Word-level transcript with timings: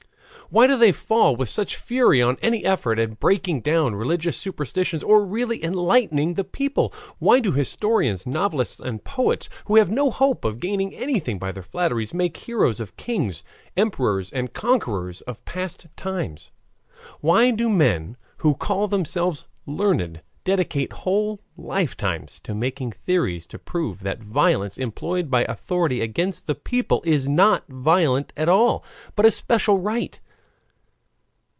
Why 0.49 0.67
do 0.67 0.75
they 0.75 0.91
fall 0.91 1.37
with 1.37 1.47
such 1.47 1.77
fury 1.77 2.21
on 2.21 2.35
any 2.41 2.65
effort 2.65 2.99
at 2.99 3.21
breaking 3.21 3.61
down 3.61 3.95
religious 3.95 4.37
superstitions 4.37 5.01
or 5.01 5.25
really 5.25 5.63
enlightening 5.63 6.33
the 6.33 6.43
people? 6.43 6.93
Why 7.19 7.39
do 7.39 7.53
historians, 7.53 8.27
novelists, 8.27 8.81
and 8.81 9.01
poets, 9.01 9.47
who 9.67 9.77
have 9.77 9.89
no 9.89 10.11
hope 10.11 10.43
of 10.43 10.59
gaining 10.59 10.93
anything 10.93 11.39
by 11.39 11.53
their 11.53 11.63
flatteries, 11.63 12.13
make 12.13 12.35
heroes 12.35 12.81
of 12.81 12.97
kings, 12.97 13.43
emperors, 13.77 14.29
and 14.33 14.51
conquerors 14.51 15.21
of 15.21 15.45
past 15.45 15.87
times? 15.95 16.51
Why 17.21 17.51
do 17.51 17.69
men, 17.69 18.17
who 18.39 18.53
call 18.55 18.89
themselves 18.89 19.45
learned, 19.65 20.19
dedicate 20.43 20.91
whole 20.91 21.39
lifetimes 21.55 22.41
to 22.41 22.53
making 22.53 22.91
theories 22.91 23.45
to 23.47 23.59
prove 23.59 24.01
that 24.01 24.21
violence 24.21 24.77
employed 24.77 25.31
by 25.31 25.45
authority 25.45 26.01
against 26.01 26.45
the 26.45 26.55
people 26.55 27.01
is 27.05 27.25
not 27.25 27.65
violence 27.69 28.31
at 28.35 28.49
all, 28.49 28.83
but 29.15 29.25
a 29.25 29.31
special 29.31 29.79
right? 29.79 30.19